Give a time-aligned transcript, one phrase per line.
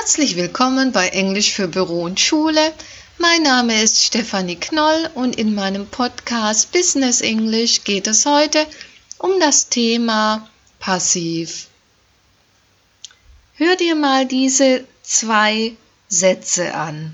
[0.00, 2.72] Herzlich willkommen bei Englisch für Büro und Schule.
[3.18, 8.64] Mein Name ist Stefanie Knoll und in meinem Podcast Business English geht es heute
[9.18, 10.48] um das Thema
[10.78, 11.66] Passiv.
[13.54, 15.74] Hör dir mal diese zwei
[16.08, 17.12] Sätze an.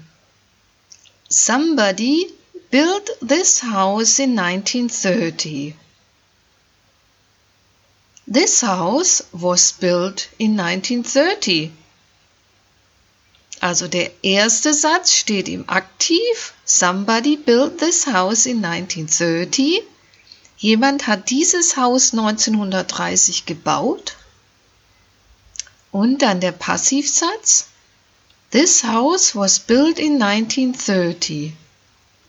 [1.31, 2.31] Somebody
[2.71, 5.75] built this house in 1930.
[8.27, 11.73] This house was built in 1930.
[13.65, 16.53] Also der erste Satz steht im Aktiv.
[16.67, 19.81] Somebody built this house in 1930.
[20.59, 24.17] Jemand hat dieses Haus 1930 gebaut.
[25.91, 27.69] Und dann der Passivsatz.
[28.51, 31.55] This house was built in 1930.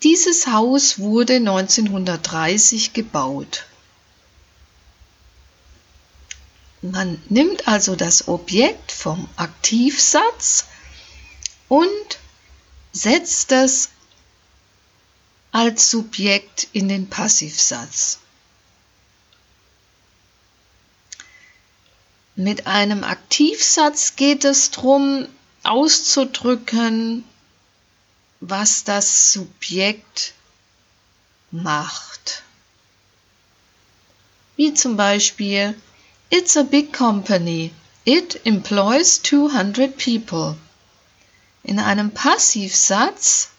[0.04, 3.66] Dieses Haus wurde 1930 gebaut.
[6.82, 10.68] Man nimmt also das Objekt vom Aktivsatz
[11.76, 12.20] und
[12.94, 13.90] setzt es
[15.52, 18.20] als Subjekt in den Passivsatz.
[22.38, 25.28] Mit einem Aktivsatz geht es darum,
[25.64, 27.26] auszudrücken,
[28.40, 30.34] was das Subjekt
[31.52, 32.44] macht.
[34.56, 35.76] Wie zum Beispiel
[36.30, 37.72] It's a big company.
[38.06, 40.56] It employs 200 people.
[41.66, 43.50] In einem Passivsatz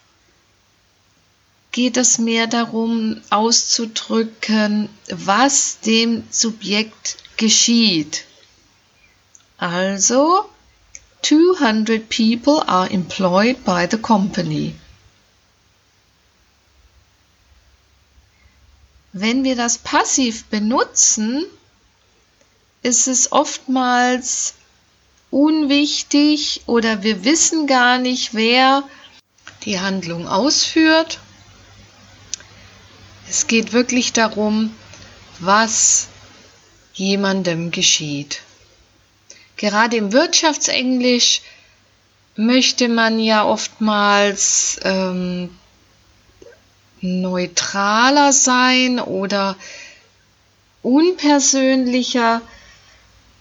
[1.73, 8.23] geht es mehr darum auszudrücken, was dem Subjekt geschieht.
[9.57, 10.49] Also,
[11.23, 14.73] 200 people are employed by the company.
[19.11, 21.45] Wenn wir das Passiv benutzen,
[22.83, 24.53] ist es oftmals
[25.31, 28.83] unwichtig oder wir wissen gar nicht, wer
[29.63, 31.19] die Handlung ausführt.
[33.29, 34.73] Es geht wirklich darum,
[35.39, 36.07] was
[36.93, 38.41] jemandem geschieht.
[39.57, 41.41] Gerade im Wirtschaftsenglisch
[42.35, 45.49] möchte man ja oftmals ähm,
[47.01, 49.55] neutraler sein oder
[50.83, 52.41] unpersönlicher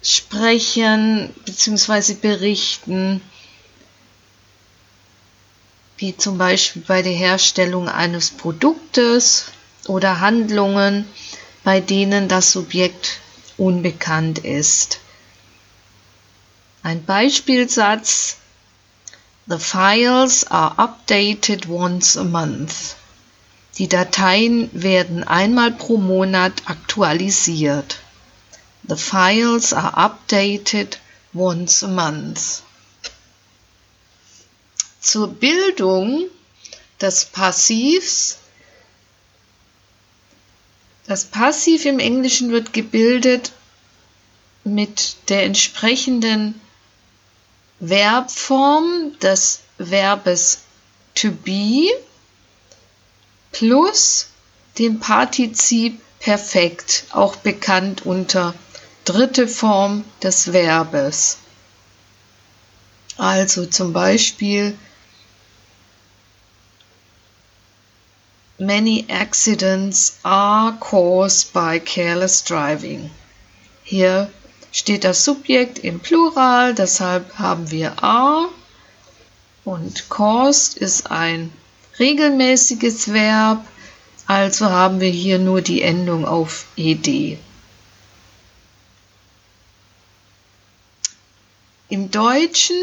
[0.07, 2.15] sprechen bzw.
[2.15, 3.21] berichten,
[5.99, 9.47] wie zum Beispiel bei der Herstellung eines Produktes
[9.89, 11.07] oder Handlungen,
[11.65, 13.19] bei denen das Subjekt
[13.57, 15.01] unbekannt ist.
[16.83, 18.37] Ein Beispielsatz
[19.49, 22.97] The files are updated once a month.
[23.79, 28.01] Die Dateien werden einmal pro Monat aktualisiert.
[28.89, 30.97] The files are updated
[31.33, 32.63] once a month.
[35.01, 36.31] Zur Bildung
[37.01, 38.39] des Passivs.
[41.09, 43.51] Das Passiv im Englischen wird gebildet
[44.63, 46.61] mit der entsprechenden
[47.81, 50.63] Verbform des Verbes
[51.17, 51.91] to be
[53.51, 54.27] plus
[54.79, 58.55] dem Partizip perfekt, auch bekannt unter
[59.07, 61.39] dritte Form des Verbes.
[63.17, 64.77] Also zum Beispiel
[68.59, 73.11] Many accidents are caused by careless driving.
[73.85, 74.31] Hier
[74.73, 78.49] steht das Subjekt im Plural, deshalb haben wir are
[79.65, 81.53] und caused ist ein
[81.99, 83.65] regelmäßiges Verb,
[84.27, 87.39] also haben wir hier nur die Endung auf ed.
[91.89, 92.77] Im Deutschen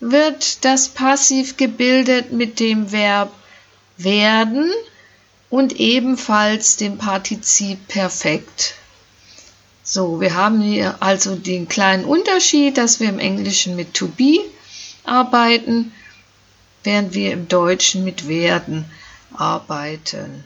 [0.00, 3.32] wird das Passiv gebildet mit dem Verb
[3.96, 4.70] werden
[5.50, 8.74] und ebenfalls dem Partizip perfekt.
[9.82, 14.40] So, wir haben hier also den kleinen Unterschied, dass wir im Englischen mit to be
[15.04, 15.92] arbeiten,
[16.82, 18.84] während wir im Deutschen mit werden
[19.32, 20.44] arbeiten.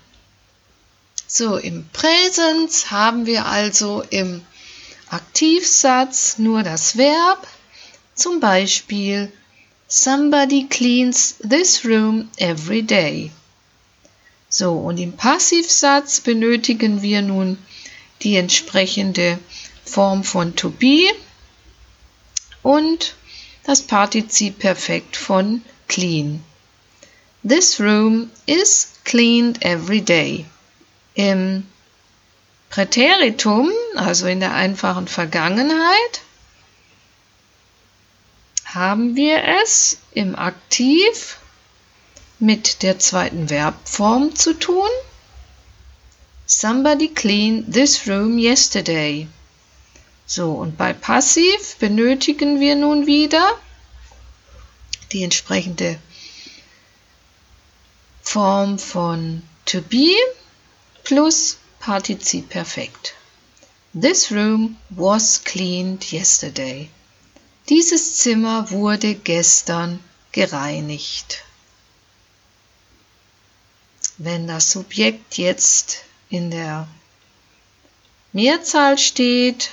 [1.26, 4.42] So, im Präsens haben wir also im
[5.08, 7.46] Aktivsatz nur das Verb
[8.14, 9.32] zum Beispiel
[9.92, 13.32] Somebody cleans this room every day.
[14.48, 17.58] So, und im Passivsatz benötigen wir nun
[18.22, 19.38] die entsprechende
[19.84, 21.08] Form von to be
[22.62, 23.14] und
[23.64, 26.44] das Partizip perfekt von clean.
[27.42, 30.46] This room is cleaned every day.
[31.14, 31.66] Im
[32.68, 36.20] Präteritum, also in der einfachen Vergangenheit,
[38.75, 41.38] haben wir es im Aktiv
[42.38, 44.88] mit der zweiten Verbform zu tun.
[46.46, 49.28] Somebody cleaned this room yesterday.
[50.26, 53.58] So, und bei Passiv benötigen wir nun wieder
[55.12, 55.99] die entsprechende
[58.23, 60.14] Form von to be
[61.02, 63.14] plus Partizip Perfekt.
[63.93, 66.90] This room was cleaned yesterday.
[67.70, 70.00] Dieses Zimmer wurde gestern
[70.32, 71.44] gereinigt.
[74.19, 75.99] Wenn das Subjekt jetzt
[76.31, 76.88] in der
[78.32, 79.70] Mehrzahl steht,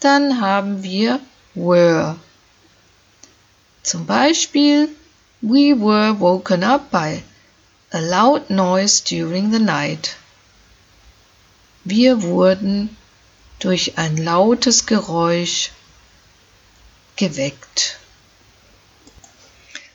[0.00, 1.20] dann haben wir
[1.54, 2.16] were.
[3.84, 4.88] Zum Beispiel,
[5.40, 7.22] we were woken up by
[7.92, 10.16] a loud noise during the night.
[11.84, 12.96] Wir wurden
[13.60, 15.70] durch ein lautes Geräusch
[17.16, 17.98] geweckt.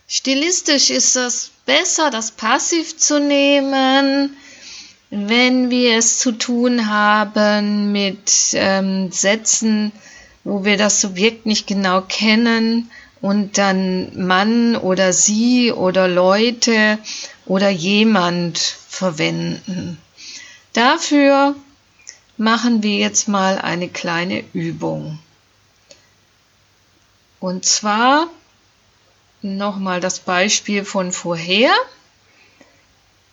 [0.07, 4.35] Stilistisch ist es besser, das Passiv zu nehmen,
[5.11, 9.91] wenn wir es zu tun haben mit ähm, Sätzen,
[10.43, 12.89] wo wir das Subjekt nicht genau kennen
[13.21, 16.97] und dann Mann oder sie oder Leute
[17.45, 19.97] oder jemand verwenden.
[20.73, 21.55] Dafür
[22.37, 25.19] machen wir jetzt mal eine kleine Übung.
[27.39, 28.27] Und zwar
[29.41, 31.73] nochmal das Beispiel von vorher.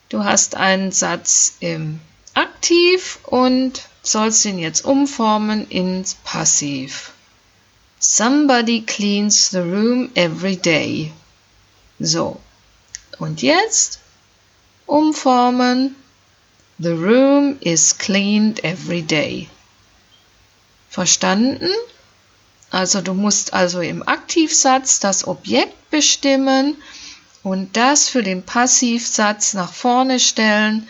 [0.08, 2.00] Du hast einen Satz im
[2.34, 7.12] Aktiv und sollst ihn jetzt umformen ins Passiv.
[7.98, 11.12] Somebody cleans the room every day.
[11.98, 12.40] So.
[13.18, 14.00] Und jetzt
[14.86, 15.96] umformen.
[16.78, 19.48] The room is cleaned every day.
[20.90, 21.70] Verstanden?
[22.70, 26.76] Also du musst also im Aktivsatz das Objekt bestimmen
[27.42, 30.88] und das für den Passivsatz nach vorne stellen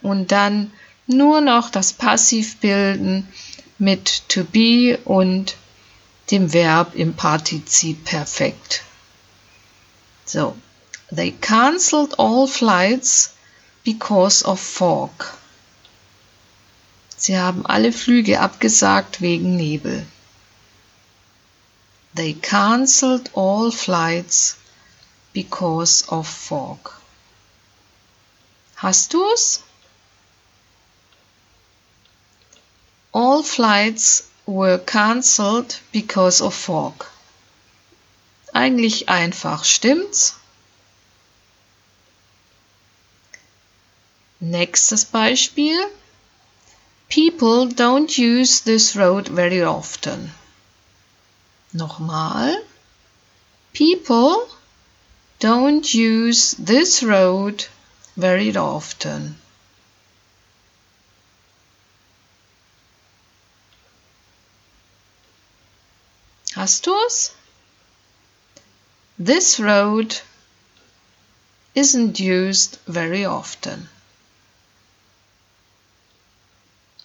[0.00, 0.72] und dann
[1.06, 3.28] nur noch das Passiv bilden
[3.78, 5.56] mit to be und
[6.30, 8.82] dem Verb im Partizip perfekt.
[10.24, 10.56] So,
[11.14, 13.34] they cancelled all flights
[13.84, 15.38] because of fog.
[17.16, 20.06] Sie haben alle Flüge abgesagt wegen Nebel.
[22.14, 24.56] They cancelled all flights
[25.32, 26.90] because of fog.
[28.76, 29.62] Hast du's?
[33.12, 37.04] All flights were cancelled because of fog.
[38.54, 40.34] Eigentlich einfach, stimmt's?
[44.40, 45.90] Nächstes Beispiel.
[47.08, 50.32] People don't use this road very often.
[51.78, 52.64] Nochmal.
[53.72, 54.48] People
[55.38, 57.66] don't use this road
[58.16, 59.36] very often.
[66.56, 67.30] Hast du's?
[69.16, 70.18] This road
[71.76, 73.88] isn't used very often.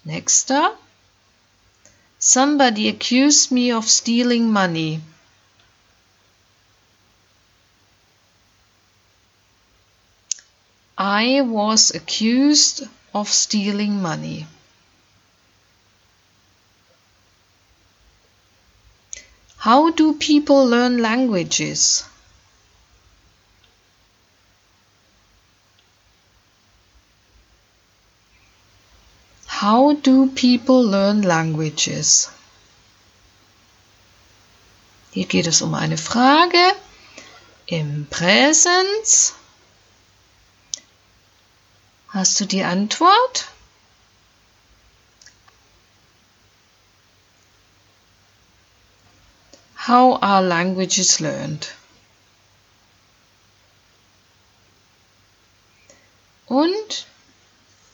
[0.04, 0.82] Next up.
[2.26, 5.02] Somebody accused me of stealing money.
[10.98, 14.48] I was accused of stealing money.
[19.58, 22.06] How do people learn languages?
[29.64, 32.30] How do people learn languages?
[35.12, 36.76] Hier geht es um eine Frage
[37.68, 39.36] im Präsens.
[42.10, 43.48] Hast du die Antwort?
[49.88, 51.74] How are languages learned?
[56.48, 57.08] Und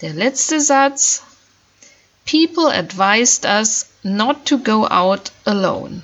[0.01, 1.21] der letzte Satz.
[2.29, 6.03] People advised us not to go out alone.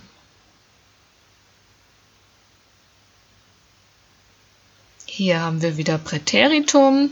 [5.06, 7.12] Hier haben wir wieder Präteritum.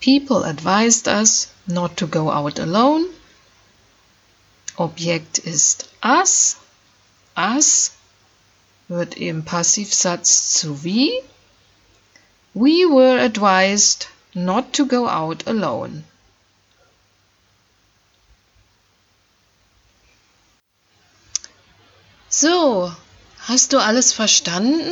[0.00, 3.06] People advised us not to go out alone.
[4.76, 6.56] Objekt ist us.
[7.34, 7.92] Us
[8.88, 11.10] wird im Passivsatz zu wie.
[12.52, 16.04] We were advised not to go out alone.
[22.42, 22.90] So,
[23.40, 24.90] hast du alles verstanden?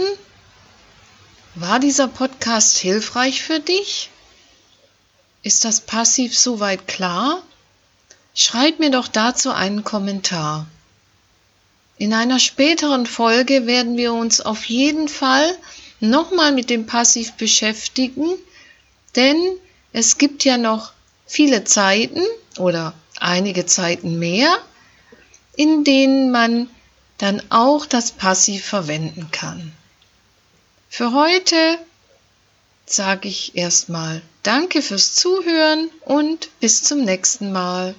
[1.54, 4.10] War dieser Podcast hilfreich für dich?
[5.42, 7.42] Ist das Passiv soweit klar?
[8.34, 10.66] Schreib mir doch dazu einen Kommentar.
[11.96, 15.56] In einer späteren Folge werden wir uns auf jeden Fall
[16.00, 18.28] nochmal mit dem Passiv beschäftigen,
[19.16, 19.38] denn
[19.94, 20.92] es gibt ja noch
[21.24, 22.20] viele Zeiten
[22.58, 24.54] oder einige Zeiten mehr,
[25.56, 26.68] in denen man
[27.18, 29.72] dann auch das Passiv verwenden kann.
[30.88, 31.78] Für heute
[32.87, 37.94] sage ich erstmal Danke fürs Zuhören und bis zum nächsten Mal.